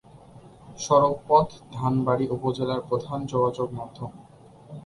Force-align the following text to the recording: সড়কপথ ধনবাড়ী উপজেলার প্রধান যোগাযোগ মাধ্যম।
সড়কপথ 0.79 1.47
ধনবাড়ী 1.73 2.25
উপজেলার 2.27 2.81
প্রধান 2.89 3.19
যোগাযোগ 3.25 3.67
মাধ্যম। 3.71 4.11